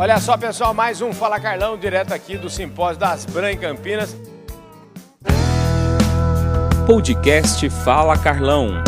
Olha 0.00 0.18
só, 0.18 0.34
pessoal, 0.34 0.72
mais 0.72 1.02
um 1.02 1.12
Fala 1.12 1.38
Carlão, 1.38 1.76
direto 1.76 2.14
aqui 2.14 2.38
do 2.38 2.48
Simpósio 2.48 2.98
das 2.98 3.26
Bran 3.26 3.52
em 3.52 3.58
Campinas. 3.58 4.16
Podcast 6.86 7.68
Fala 7.68 8.16
Carlão. 8.16 8.82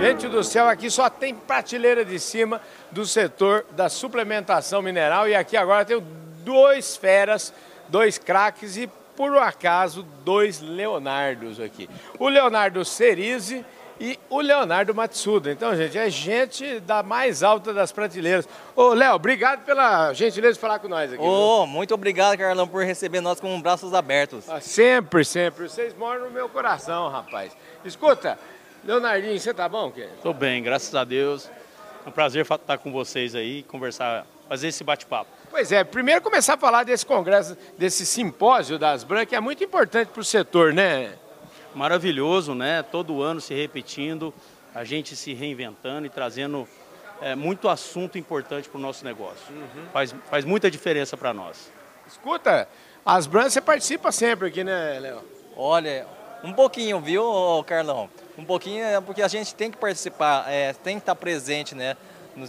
Gente 0.00 0.28
do 0.28 0.44
céu, 0.44 0.68
aqui 0.68 0.88
só 0.88 1.10
tem 1.10 1.34
prateleira 1.34 2.04
de 2.04 2.20
cima 2.20 2.60
do 2.92 3.04
setor 3.04 3.66
da 3.72 3.88
suplementação 3.88 4.80
mineral 4.80 5.28
e 5.28 5.34
aqui 5.34 5.56
agora 5.56 5.84
tem 5.84 6.00
dois 6.44 6.96
feras, 6.96 7.52
dois 7.88 8.16
craques 8.16 8.76
e 8.76 8.88
por 9.16 9.32
um 9.32 9.40
acaso 9.40 10.06
dois 10.24 10.60
Leonardos 10.60 11.58
aqui. 11.58 11.90
O 12.16 12.28
Leonardo 12.28 12.84
Cerise 12.84 13.64
e 14.02 14.18
o 14.28 14.40
Leonardo 14.40 14.92
Matsuda. 14.92 15.52
Então, 15.52 15.76
gente, 15.76 15.96
é 15.96 16.10
gente 16.10 16.80
da 16.80 17.04
mais 17.04 17.44
alta 17.44 17.72
das 17.72 17.92
prateleiras. 17.92 18.48
Ô, 18.74 18.88
Léo, 18.94 19.14
obrigado 19.14 19.64
pela 19.64 20.12
gentileza 20.12 20.54
de 20.54 20.58
falar 20.58 20.80
com 20.80 20.88
nós 20.88 21.12
aqui. 21.12 21.22
Ô, 21.22 21.64
muito 21.66 21.94
obrigado, 21.94 22.36
Carlão, 22.36 22.66
por 22.66 22.84
receber 22.84 23.20
nós 23.20 23.38
com 23.38 23.62
braços 23.62 23.94
abertos. 23.94 24.50
Ah, 24.50 24.60
sempre, 24.60 25.24
sempre. 25.24 25.68
Vocês 25.68 25.94
moram 25.94 26.24
no 26.24 26.30
meu 26.32 26.48
coração, 26.48 27.08
rapaz. 27.10 27.56
Escuta, 27.84 28.36
Leonardinho, 28.84 29.38
você 29.38 29.54
tá 29.54 29.68
bom, 29.68 29.92
querido? 29.92 30.14
Tô 30.20 30.32
bem, 30.32 30.60
graças 30.64 30.92
a 30.96 31.04
Deus. 31.04 31.48
É 32.04 32.08
um 32.08 32.12
prazer 32.12 32.44
estar 32.44 32.78
com 32.78 32.90
vocês 32.90 33.36
aí, 33.36 33.62
conversar, 33.62 34.26
fazer 34.48 34.66
esse 34.66 34.82
bate-papo. 34.82 35.30
Pois 35.48 35.70
é, 35.70 35.84
primeiro 35.84 36.20
começar 36.20 36.54
a 36.54 36.58
falar 36.58 36.82
desse 36.82 37.06
congresso, 37.06 37.56
desse 37.78 38.04
simpósio 38.04 38.80
das 38.80 39.04
Bran, 39.04 39.24
que 39.24 39.36
é 39.36 39.40
muito 39.40 39.62
importante 39.62 40.08
para 40.08 40.20
o 40.20 40.24
setor, 40.24 40.72
né? 40.72 41.12
Maravilhoso, 41.74 42.54
né? 42.54 42.82
Todo 42.82 43.22
ano 43.22 43.40
se 43.40 43.54
repetindo, 43.54 44.32
a 44.74 44.84
gente 44.84 45.16
se 45.16 45.32
reinventando 45.32 46.06
e 46.06 46.10
trazendo 46.10 46.68
é, 47.20 47.34
muito 47.34 47.68
assunto 47.68 48.18
importante 48.18 48.68
para 48.68 48.78
o 48.78 48.80
nosso 48.80 49.04
negócio. 49.04 49.54
Uhum. 49.54 49.86
Faz, 49.92 50.14
faz 50.28 50.44
muita 50.44 50.70
diferença 50.70 51.16
para 51.16 51.32
nós. 51.32 51.72
Escuta, 52.06 52.68
as 53.04 53.26
Bran 53.26 53.48
você 53.48 53.60
participa 53.60 54.10
sempre 54.12 54.48
aqui, 54.48 54.64
né, 54.64 54.98
Léo? 54.98 55.22
Olha, 55.56 56.06
um 56.42 56.52
pouquinho, 56.52 57.00
viu, 57.00 57.24
Carlão? 57.66 58.10
Um 58.36 58.44
pouquinho 58.44 58.84
é 58.84 59.00
porque 59.00 59.22
a 59.22 59.28
gente 59.28 59.54
tem 59.54 59.70
que 59.70 59.76
participar, 59.76 60.50
é, 60.50 60.72
tem 60.72 60.96
que 60.96 61.02
estar 61.02 61.14
presente, 61.14 61.74
né? 61.74 61.96
No, 62.34 62.46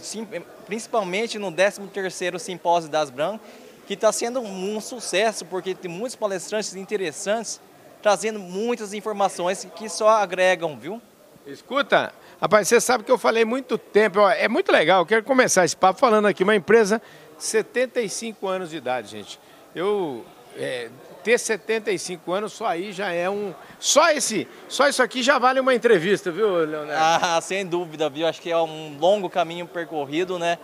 principalmente 0.66 1.38
no 1.38 1.52
13º 1.52 2.38
Simpósio 2.38 2.90
das 2.90 3.10
Bran, 3.10 3.38
que 3.86 3.94
está 3.94 4.10
sendo 4.10 4.40
um 4.40 4.80
sucesso, 4.80 5.44
porque 5.44 5.74
tem 5.74 5.90
muitos 5.90 6.16
palestrantes 6.16 6.74
interessantes, 6.74 7.60
trazendo 8.04 8.38
muitas 8.38 8.92
informações 8.92 9.66
que 9.74 9.88
só 9.88 10.10
agregam, 10.10 10.78
viu? 10.78 11.00
Escuta, 11.46 12.12
rapaz, 12.38 12.68
você 12.68 12.78
sabe 12.78 13.02
que 13.02 13.10
eu 13.10 13.16
falei 13.16 13.46
muito 13.46 13.78
tempo, 13.78 14.20
é 14.28 14.46
muito 14.46 14.70
legal, 14.70 15.00
eu 15.00 15.06
quero 15.06 15.24
começar 15.24 15.64
esse 15.64 15.74
papo 15.74 15.98
falando 15.98 16.26
aqui, 16.26 16.44
uma 16.44 16.54
empresa 16.54 17.00
75 17.38 18.46
anos 18.46 18.68
de 18.68 18.76
idade, 18.76 19.08
gente. 19.08 19.40
Eu 19.74 20.22
é, 20.54 20.90
ter 21.22 21.38
75 21.38 22.30
anos, 22.30 22.52
só 22.52 22.66
aí 22.66 22.92
já 22.92 23.10
é 23.10 23.30
um. 23.30 23.54
Só 23.80 24.10
esse, 24.10 24.46
só 24.68 24.86
isso 24.86 25.02
aqui 25.02 25.22
já 25.22 25.38
vale 25.38 25.58
uma 25.58 25.74
entrevista, 25.74 26.30
viu, 26.30 26.58
Leonardo? 26.58 26.92
Ah, 26.94 27.40
sem 27.40 27.64
dúvida, 27.64 28.10
viu? 28.10 28.26
Acho 28.26 28.42
que 28.42 28.50
é 28.50 28.58
um 28.58 28.98
longo 28.98 29.30
caminho 29.30 29.66
percorrido, 29.66 30.38
né? 30.38 30.58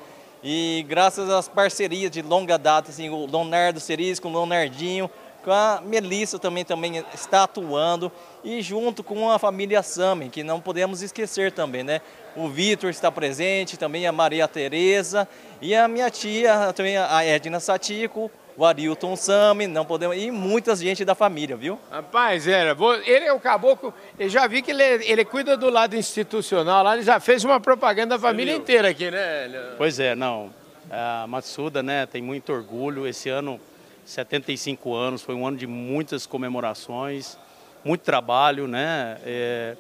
E 0.45 0.85
graças 0.87 1.31
às 1.31 1.49
parcerias 1.49 2.11
de 2.11 2.21
longa 2.21 2.59
data, 2.59 2.91
assim, 2.91 3.09
o 3.09 3.25
Leonardo 3.25 3.81
Ceris 3.81 4.21
com 4.21 4.29
o 4.29 4.33
Leonardinho, 4.33 5.11
a 5.49 5.81
Melissa 5.85 6.39
também, 6.39 6.65
também 6.65 7.05
está 7.15 7.45
atuando, 7.45 8.11
e 8.43 8.61
junto 8.61 9.05
com 9.05 9.31
a 9.31 9.39
família 9.39 9.83
Sami, 9.83 10.29
que 10.29 10.43
não 10.43 10.61
podemos 10.61 11.03
esquecer 11.03 11.53
também, 11.53 11.85
né? 11.85 12.01
O 12.35 12.49
Vitor 12.49 12.91
está 12.91 13.11
presente, 13.13 13.77
também 13.77 14.07
a 14.07 14.13
Maria 14.13 14.49
Tereza, 14.49 15.29
e 15.61 15.75
a 15.75 15.87
minha 15.87 16.11
tia, 16.11 16.73
também 16.73 16.97
a 16.97 17.25
Edna 17.25 17.61
Satico, 17.61 18.31
o 18.57 18.65
Arilton 18.65 19.17
Sami, 19.17 19.67
não 19.67 19.85
podemos. 19.85 20.17
E 20.17 20.31
muita 20.31 20.77
gente 20.77 21.05
da 21.05 21.15
família, 21.15 21.57
viu? 21.57 21.79
Rapaz, 21.91 22.47
era. 22.47 22.77
Ele 23.07 23.25
é 23.25 23.33
o 23.33 23.41
caboclo. 23.41 23.95
Eu 24.19 24.29
já 24.29 24.47
vi 24.47 24.61
que 24.61 24.71
ele, 24.71 24.83
ele 24.83 25.25
cuida 25.25 25.57
do 25.57 25.71
lado 25.71 25.97
institucional 25.97 26.85
lá, 26.85 26.95
ele 26.95 27.03
já 27.03 27.19
fez 27.19 27.45
uma 27.45 27.59
propaganda 27.59 28.17
da 28.17 28.21
família 28.21 28.55
inteira 28.55 28.91
aqui, 28.91 29.11
né? 29.11 29.75
Pois 29.79 29.99
é, 29.99 30.15
não. 30.15 30.51
A 30.91 31.25
Matsuda, 31.27 31.83
né, 31.83 32.05
tem 32.05 32.21
muito 32.21 32.53
orgulho. 32.53 33.07
Esse 33.07 33.29
ano, 33.29 33.61
75 34.11 34.95
anos, 34.95 35.23
foi 35.23 35.35
um 35.35 35.47
ano 35.47 35.57
de 35.57 35.67
muitas 35.67 36.27
comemorações, 36.27 37.39
muito 37.85 38.03
trabalho, 38.03 38.67
né? 38.67 39.19
É, 39.25 39.77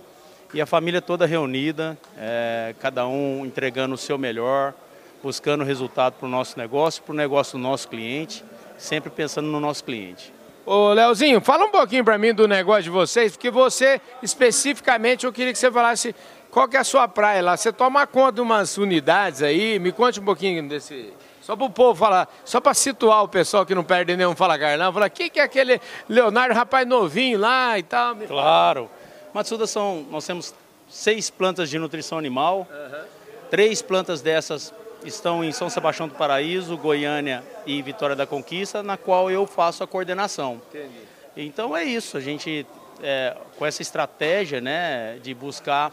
e 0.52 0.60
a 0.60 0.66
família 0.66 1.00
toda 1.02 1.26
reunida, 1.26 1.98
é, 2.16 2.74
cada 2.80 3.06
um 3.06 3.44
entregando 3.44 3.94
o 3.94 3.98
seu 3.98 4.18
melhor, 4.18 4.74
buscando 5.22 5.64
resultado 5.64 6.14
para 6.14 6.26
o 6.26 6.30
nosso 6.30 6.58
negócio, 6.58 7.02
para 7.02 7.12
o 7.12 7.16
negócio 7.16 7.58
do 7.58 7.62
nosso 7.62 7.88
cliente 7.88 8.44
sempre 8.80 9.10
pensando 9.10 9.46
no 9.46 9.60
nosso 9.60 9.84
cliente. 9.84 10.32
Ô, 10.64 10.92
Leozinho, 10.92 11.41
fala 11.41 11.64
um 11.64 11.70
pouquinho 11.70 12.04
para 12.04 12.16
mim 12.18 12.32
do 12.32 12.48
negócio 12.48 12.84
de 12.84 12.91
vocês, 12.91 13.32
porque 13.32 13.50
você, 13.50 14.00
especificamente, 14.22 15.26
eu 15.26 15.32
queria 15.32 15.52
que 15.52 15.58
você 15.58 15.70
falasse 15.70 16.14
qual 16.50 16.68
que 16.68 16.76
é 16.76 16.80
a 16.80 16.84
sua 16.84 17.06
praia 17.06 17.42
lá. 17.42 17.56
Você 17.56 17.72
toma 17.72 18.06
conta 18.06 18.32
de 18.32 18.41
umas 18.41 18.76
unidades 18.78 19.42
aí, 19.42 19.78
me 19.78 19.92
conte 19.92 20.18
um 20.18 20.24
pouquinho 20.24 20.66
desse... 20.68 21.12
Só 21.41 21.56
para 21.56 21.67
o 21.67 21.71
povo 21.71 21.99
falar, 21.99 22.28
só 22.45 22.61
para 22.61 22.75
situar 22.75 23.25
o 23.25 23.28
pessoal 23.28 23.65
que 23.65 23.75
não 23.75 23.83
perde 23.83 24.17
nenhum 24.17 24.37
Fala 24.37 24.59
Carlão, 24.59 24.93
falar, 24.93 25.06
o 25.06 25.11
que, 25.11 25.31
que 25.31 25.41
é 25.41 25.43
aquele 25.43 25.81
Leonardo, 26.09 26.55
rapaz 26.55 26.87
novinho 26.87 27.39
lá 27.39 27.78
e 27.78 27.83
tal? 27.83 28.15
Claro. 28.17 28.91
Matsuda 29.33 29.67
são, 29.67 30.06
nós 30.11 30.27
temos 30.27 30.55
seis 30.89 31.31
plantas 31.31 31.71
de 31.71 31.78
nutrição 31.78 32.19
animal, 32.19 32.67
uhum. 32.71 33.05
três 33.51 33.81
plantas 33.81 34.21
dessas 34.21 34.75
estão 35.05 35.43
em 35.43 35.53
São 35.53 35.71
Sebastião 35.71 36.09
do 36.09 36.15
Paraíso, 36.15 36.77
Goiânia 36.77 37.43
e 37.65 37.81
Vitória 37.81 38.15
da 38.15 38.27
Conquista, 38.27 38.83
na 38.83 38.97
qual 38.97 39.31
eu 39.31 39.47
faço 39.47 39.83
a 39.83 39.87
coordenação. 39.87 40.61
Entendi. 40.69 41.11
Então 41.37 41.77
é 41.77 41.84
isso, 41.84 42.17
a 42.17 42.21
gente 42.21 42.67
é, 43.03 43.37
com 43.57 43.65
essa 43.65 43.83
estratégia 43.83 44.61
né, 44.61 45.19
de 45.22 45.33
buscar 45.34 45.93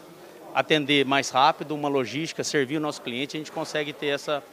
atender 0.53 1.06
mais 1.06 1.29
rápido, 1.29 1.75
uma 1.75 1.88
logística, 1.88 2.44
servir 2.44 2.78
o 2.78 2.79
nosso 2.79 3.02
cliente, 3.02 3.38
a 3.38 3.40
gente 3.40 3.52
consegue 3.52 3.94
ter 3.94 4.08
essa, 4.08 4.44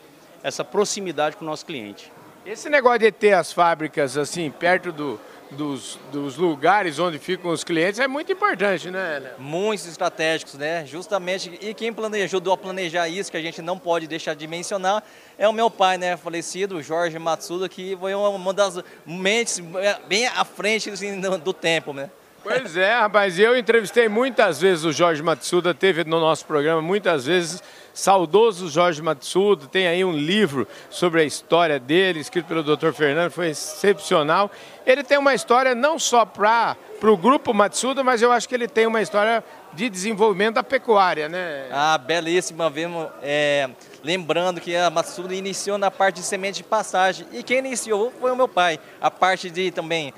essa 0.45 0.63
proximidade 0.63 1.37
com 1.37 1.45
o 1.45 1.49
nosso 1.49 1.65
cliente. 1.65 2.13
Esse 2.45 2.69
negócio 2.69 2.99
de 2.99 3.11
ter 3.11 3.33
as 3.33 3.51
fábricas 3.51 4.19
assim 4.19 4.51
perto 4.51 4.93
do, 4.93 5.19
dos, 5.51 5.99
dos, 6.13 6.37
lugares 6.37 6.99
onde 6.99 7.19
ficam 7.19 7.51
os 7.51 7.65
clientes 7.65 7.99
é 7.99 8.07
muito 8.07 8.31
importante, 8.31 8.91
né? 8.91 9.33
Muitos 9.39 9.87
estratégicos, 9.87 10.53
né? 10.55 10.85
Justamente, 10.85 11.59
e 11.63 11.73
quem 11.73 11.91
planejou, 11.91 12.25
ajudou 12.25 12.53
a 12.53 12.57
planejar 12.59 13.09
isso, 13.09 13.31
que 13.31 13.39
a 13.39 13.43
gente 13.43 13.63
não 13.63 13.79
pode 13.79 14.07
deixar 14.07 14.35
de 14.35 14.47
mencionar, 14.47 15.03
é 15.39 15.49
o 15.49 15.53
meu 15.55 15.71
pai, 15.71 15.97
né? 15.97 16.19
Falecido, 16.19 16.83
Jorge 16.83 17.19
Matsuda, 17.19 17.67
que 17.67 17.97
foi 17.97 18.13
uma 18.15 18.53
das 18.53 18.79
mentes 19.07 19.63
bem 20.07 20.27
à 20.27 20.45
frente 20.45 20.91
assim, 20.91 21.19
do 21.19 21.53
tempo, 21.55 21.95
né? 21.95 22.11
Pois 22.45 22.77
é, 22.77 22.95
rapaz, 22.95 23.39
eu 23.39 23.57
entrevistei 23.57 24.07
muitas 24.07 24.61
vezes 24.61 24.85
o 24.85 24.93
Jorge 24.93 25.23
Matsuda, 25.23 25.73
teve 25.73 26.05
no 26.05 26.21
nosso 26.21 26.45
programa 26.45 26.83
muitas 26.83 27.25
vezes 27.25 27.63
saudoso 27.95 28.69
Jorge 28.69 29.01
Matsuda, 29.01 29.67
tem 29.67 29.87
aí 29.87 30.05
um 30.05 30.13
livro 30.13 30.69
sobre 30.91 31.23
a 31.23 31.25
história 31.25 31.81
dele, 31.81 32.21
escrito 32.21 32.45
pelo 32.45 32.63
Dr. 32.63 32.93
Fernando, 32.93 33.31
foi 33.31 33.49
excepcional. 33.49 34.51
Ele 34.85 35.03
tem 35.03 35.17
uma 35.17 35.33
história 35.33 35.75
não 35.75 35.99
só 35.99 36.27
para 36.27 36.77
o 37.03 37.17
grupo 37.17 37.55
Matsuda, 37.55 38.05
mas 38.05 38.21
eu 38.21 38.31
acho 38.31 38.47
que 38.47 38.55
ele 38.55 38.69
tem 38.69 38.87
uma 38.87 39.01
história 39.01 39.43
de 39.75 39.89
desenvolvimento 39.89 40.55
da 40.55 40.63
pecuária, 40.63 41.29
né? 41.29 41.69
Ah, 41.71 41.99
belíssima, 41.99 42.71
vemos. 42.71 43.09
É, 43.23 43.69
lembrando 44.03 44.61
que 44.61 44.75
a 44.77 44.89
Matsuda 44.91 45.35
iniciou 45.35 45.79
na 45.79 45.91
parte 45.91 46.17
de 46.17 46.23
semente 46.23 46.59
de 46.59 46.65
passagem 46.65 47.27
e 47.33 47.43
quem 47.43 47.59
iniciou 47.59 48.13
foi 48.21 48.31
o 48.31 48.37
meu 48.37 48.49
pai. 48.49 48.79
A 49.01 49.11
parte 49.11 49.51
de 49.51 49.71
também 49.71 50.13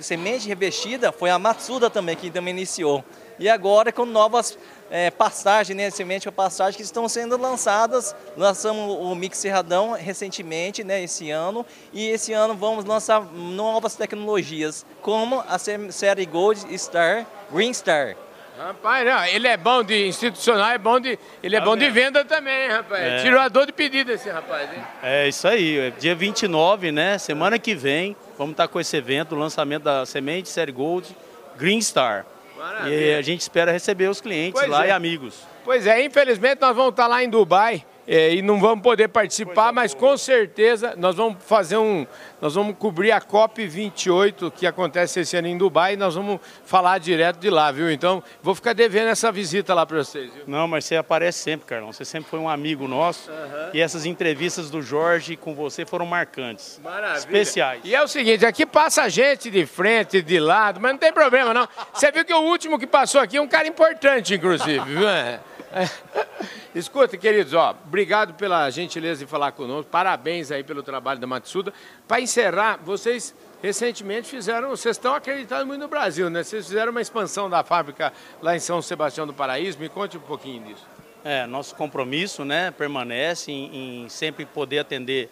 semente 0.00 0.46
revestida 0.46 1.10
foi 1.10 1.30
a 1.30 1.38
Matsuda 1.38 1.88
também 1.88 2.16
que 2.16 2.30
também 2.30 2.52
iniciou. 2.52 3.04
E 3.38 3.48
agora 3.48 3.90
com 3.90 4.04
novas 4.04 4.56
é, 4.90 5.10
passagens, 5.10 5.76
né, 5.76 5.90
semente 5.90 6.24
para 6.24 6.32
passagem 6.32 6.76
que 6.76 6.82
estão 6.84 7.08
sendo 7.08 7.36
lançadas. 7.36 8.14
Lançamos 8.36 8.96
o 9.00 9.14
Mix 9.14 9.38
Cerradão 9.38 9.92
recentemente, 9.92 10.84
né, 10.84 11.02
esse 11.02 11.30
ano, 11.30 11.66
e 11.92 12.06
esse 12.08 12.32
ano 12.32 12.54
vamos 12.54 12.84
lançar 12.84 13.24
novas 13.32 13.96
tecnologias, 13.96 14.86
como 15.02 15.42
a 15.48 15.58
série 15.58 16.26
Gold 16.26 16.78
Star, 16.78 17.26
Green 17.50 17.72
Star. 17.72 18.16
Rapaz, 18.56 19.04
não, 19.04 19.24
ele 19.24 19.48
é 19.48 19.56
bom 19.56 19.82
de 19.82 20.06
institucional, 20.06 20.70
é 20.70 20.78
bom 20.78 21.00
de, 21.00 21.18
ele 21.42 21.56
é 21.56 21.60
bom 21.60 21.76
de 21.76 21.90
venda 21.90 22.24
também, 22.24 22.68
rapaz. 22.68 23.02
É. 23.02 23.18
Tirou 23.18 23.40
a 23.40 23.48
dor 23.48 23.66
de 23.66 23.72
pedido 23.72 24.12
esse 24.12 24.30
rapaz, 24.30 24.72
hein? 24.72 24.82
É 25.02 25.28
isso 25.28 25.48
aí, 25.48 25.78
é 25.78 25.90
dia 25.90 26.14
29, 26.14 26.92
né? 26.92 27.18
Semana 27.18 27.58
que 27.58 27.74
vem, 27.74 28.16
vamos 28.38 28.52
estar 28.52 28.68
com 28.68 28.78
esse 28.78 28.96
evento, 28.96 29.34
o 29.34 29.38
lançamento 29.38 29.82
da 29.82 30.06
semente 30.06 30.48
série 30.48 30.70
Gold 30.70 31.16
Green 31.56 31.80
Star. 31.80 32.24
Maravilha. 32.56 32.94
E 32.94 33.14
a 33.16 33.22
gente 33.22 33.40
espera 33.40 33.72
receber 33.72 34.08
os 34.08 34.20
clientes 34.20 34.60
pois 34.60 34.70
lá 34.70 34.84
é. 34.84 34.88
e 34.88 34.90
amigos. 34.92 35.42
Pois 35.64 35.86
é, 35.86 36.04
infelizmente 36.04 36.60
nós 36.60 36.76
vamos 36.76 36.90
estar 36.90 37.08
lá 37.08 37.24
em 37.24 37.28
Dubai 37.28 37.84
é, 38.06 38.34
e 38.34 38.42
não 38.42 38.60
vamos 38.60 38.82
poder 38.82 39.08
participar, 39.08 39.72
mas 39.72 39.94
com 39.94 40.16
certeza 40.16 40.94
nós 40.96 41.16
vamos 41.16 41.42
fazer 41.44 41.76
um. 41.76 42.06
Nós 42.40 42.54
vamos 42.54 42.76
cobrir 42.78 43.10
a 43.10 43.20
COP 43.20 43.66
28 43.66 44.50
que 44.50 44.66
acontece 44.66 45.20
esse 45.20 45.36
ano 45.36 45.48
em 45.48 45.56
Dubai 45.56 45.94
e 45.94 45.96
nós 45.96 46.14
vamos 46.14 46.40
falar 46.64 46.98
direto 46.98 47.38
de 47.38 47.48
lá, 47.48 47.72
viu? 47.72 47.90
Então, 47.90 48.22
vou 48.42 48.54
ficar 48.54 48.74
devendo 48.74 49.08
essa 49.08 49.32
visita 49.32 49.72
lá 49.72 49.86
para 49.86 49.96
vocês. 49.96 50.30
Viu? 50.32 50.44
Não, 50.46 50.68
mas 50.68 50.84
você 50.84 50.96
aparece 50.96 51.38
sempre, 51.38 51.66
Carlão. 51.66 51.92
Você 51.92 52.04
sempre 52.04 52.28
foi 52.28 52.38
um 52.38 52.48
amigo 52.48 52.86
nosso. 52.86 53.30
Uhum. 53.30 53.70
E 53.72 53.80
essas 53.80 54.04
entrevistas 54.04 54.68
do 54.68 54.82
Jorge 54.82 55.36
com 55.36 55.54
você 55.54 55.86
foram 55.86 56.04
marcantes. 56.04 56.78
Maravilha. 56.84 57.18
Especiais. 57.18 57.80
E 57.84 57.94
é 57.94 58.02
o 58.02 58.08
seguinte, 58.08 58.44
aqui 58.44 58.66
passa 58.66 59.08
gente 59.08 59.50
de 59.50 59.64
frente, 59.64 60.20
de 60.20 60.38
lado, 60.38 60.78
mas 60.80 60.92
não 60.92 60.98
tem 60.98 61.12
problema 61.12 61.54
não. 61.54 61.66
Você 61.94 62.12
viu 62.12 62.24
que 62.24 62.34
o 62.34 62.42
último 62.42 62.78
que 62.78 62.86
passou 62.86 63.20
aqui 63.20 63.38
é 63.38 63.40
um 63.40 63.48
cara 63.48 63.66
importante, 63.66 64.34
inclusive, 64.34 64.80
viu? 64.80 65.08
É. 65.08 65.40
Escuta, 66.74 67.16
queridos, 67.16 67.52
ó, 67.54 67.74
obrigado 67.86 68.34
pela 68.34 68.68
gentileza 68.70 69.24
de 69.24 69.30
falar 69.30 69.52
conosco. 69.52 69.90
Parabéns 69.90 70.50
aí 70.50 70.62
pelo 70.62 70.82
trabalho 70.82 71.20
da 71.20 71.26
Matsuda. 71.26 71.72
Para 72.06 72.20
encerrar, 72.20 72.78
vocês 72.82 73.34
recentemente 73.62 74.28
fizeram, 74.28 74.70
vocês 74.70 74.96
estão 74.96 75.14
acreditando 75.14 75.66
muito 75.66 75.80
no 75.80 75.88
Brasil, 75.88 76.28
né? 76.28 76.42
Vocês 76.42 76.66
fizeram 76.66 76.90
uma 76.90 77.00
expansão 77.00 77.48
da 77.48 77.62
fábrica 77.62 78.12
lá 78.42 78.54
em 78.56 78.60
São 78.60 78.82
Sebastião 78.82 79.26
do 79.26 79.32
Paraíso. 79.32 79.78
Me 79.78 79.88
conte 79.88 80.16
um 80.16 80.20
pouquinho 80.20 80.64
disso. 80.64 80.86
É, 81.24 81.46
nosso 81.46 81.74
compromisso, 81.74 82.44
né, 82.44 82.70
permanece 82.70 83.50
em, 83.50 84.04
em 84.04 84.08
sempre 84.10 84.44
poder 84.44 84.80
atender 84.80 85.30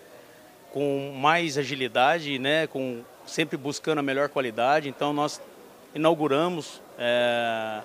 com 0.72 1.12
mais 1.14 1.58
agilidade, 1.58 2.38
né, 2.38 2.66
com 2.66 3.02
sempre 3.26 3.58
buscando 3.58 3.98
a 3.98 4.02
melhor 4.02 4.30
qualidade. 4.30 4.88
Então 4.88 5.12
nós 5.12 5.40
inauguramos 5.94 6.80
é, 6.98 7.82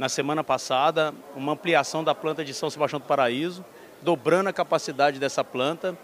na 0.00 0.08
semana 0.08 0.42
passada 0.42 1.12
uma 1.36 1.52
ampliação 1.52 2.02
da 2.02 2.14
planta 2.14 2.42
de 2.42 2.54
São 2.54 2.70
Sebastião 2.70 2.98
do 2.98 3.04
Paraíso, 3.04 3.62
dobrando 4.00 4.48
a 4.48 4.52
capacidade 4.52 5.18
dessa 5.18 5.44
planta, 5.44 5.94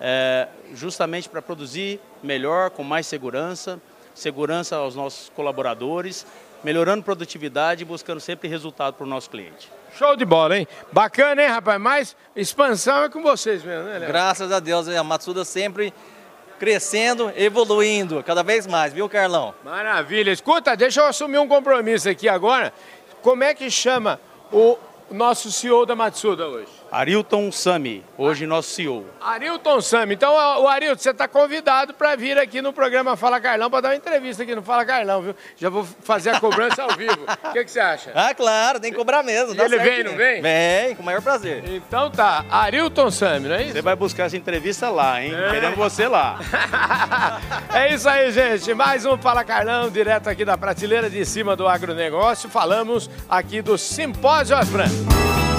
é, 0.00 0.48
justamente 0.72 1.28
para 1.28 1.42
produzir 1.42 2.00
melhor, 2.22 2.70
com 2.70 2.82
mais 2.82 3.06
segurança, 3.06 3.78
segurança 4.14 4.76
aos 4.76 4.96
nossos 4.96 5.28
colaboradores, 5.36 6.26
melhorando 6.64 7.02
produtividade 7.02 7.82
e 7.82 7.84
buscando 7.84 8.20
sempre 8.20 8.48
resultado 8.48 8.94
para 8.94 9.04
o 9.04 9.06
nosso 9.06 9.28
cliente. 9.28 9.70
Show 9.98 10.16
de 10.16 10.24
bola, 10.24 10.56
hein? 10.56 10.66
Bacana, 10.90 11.42
hein, 11.42 11.48
rapaz? 11.48 11.78
Mas 11.78 12.16
expansão 12.34 13.04
é 13.04 13.10
com 13.10 13.22
vocês 13.22 13.62
mesmo, 13.62 13.84
né, 13.84 13.98
Léo? 13.98 14.08
Graças 14.08 14.50
a 14.50 14.60
Deus, 14.60 14.88
a 14.88 15.04
Matsuda 15.04 15.44
sempre 15.44 15.92
crescendo, 16.58 17.30
evoluindo 17.36 18.22
cada 18.22 18.42
vez 18.42 18.68
mais, 18.68 18.92
viu, 18.94 19.08
Carlão? 19.08 19.52
Maravilha. 19.64 20.30
Escuta, 20.30 20.76
deixa 20.76 21.00
eu 21.00 21.06
assumir 21.06 21.38
um 21.38 21.48
compromisso 21.48 22.08
aqui 22.08 22.28
agora. 22.28 22.72
Como 23.22 23.44
é 23.44 23.54
que 23.54 23.70
chama 23.70 24.20
o 24.52 24.76
nosso 25.12 25.50
CEO 25.50 25.84
da 25.84 25.94
Matsuda 25.94 26.46
hoje? 26.46 26.68
Arilton 26.90 27.50
Sami, 27.50 28.04
hoje 28.18 28.46
nosso 28.46 28.70
CEO. 28.70 29.06
Arilton 29.20 29.80
Sami. 29.80 30.14
Então, 30.14 30.34
o 30.34 30.68
Arilton, 30.68 31.02
você 31.02 31.10
está 31.10 31.26
convidado 31.26 31.94
para 31.94 32.14
vir 32.16 32.38
aqui 32.38 32.60
no 32.60 32.72
programa 32.72 33.16
Fala 33.16 33.40
Carlão 33.40 33.70
para 33.70 33.80
dar 33.80 33.88
uma 33.90 33.96
entrevista 33.96 34.42
aqui 34.42 34.54
no 34.54 34.62
Fala 34.62 34.84
Carlão, 34.84 35.22
viu? 35.22 35.36
Já 35.56 35.70
vou 35.70 35.84
fazer 36.02 36.30
a 36.30 36.40
cobrança 36.40 36.82
ao 36.82 36.90
vivo. 36.90 37.18
O 37.44 37.52
que, 37.52 37.64
que, 37.64 37.70
você 37.70 37.80
acha? 37.80 38.12
Ah, 38.14 38.34
claro, 38.34 38.78
tem 38.78 38.90
que 38.90 38.98
cobrar 38.98 39.22
mesmo. 39.22 39.60
ele 39.60 39.78
vem, 39.78 40.04
não 40.04 40.16
vem? 40.16 40.42
Vem, 40.42 40.94
com 40.94 41.02
o 41.02 41.06
maior 41.06 41.22
prazer. 41.22 41.64
Então 41.66 42.10
tá, 42.10 42.44
Arilton 42.50 43.10
Sami, 43.10 43.48
não 43.48 43.54
é 43.54 43.62
isso? 43.62 43.72
Você 43.72 43.82
vai 43.82 43.96
buscar 43.96 44.24
essa 44.24 44.36
entrevista 44.36 44.90
lá, 44.90 45.22
hein? 45.22 45.32
É. 45.34 45.50
Querendo 45.50 45.76
você 45.76 46.06
lá. 46.06 46.38
é 47.72 47.94
isso 47.94 48.08
aí, 48.08 48.30
gente. 48.32 48.74
Mais 48.74 49.06
um 49.06 49.16
Fala 49.16 49.44
Carlão, 49.44 49.90
direto 49.90 50.28
aqui 50.28 50.44
da 50.44 50.58
prateleira 50.58 51.08
de 51.08 51.24
cima 51.24 51.56
do 51.56 51.66
agronegócio. 51.66 52.50
Falamos 52.50 53.08
aqui 53.30 53.62
do 53.62 53.78
Simpósio 53.78 54.56
Bye. 55.04 55.51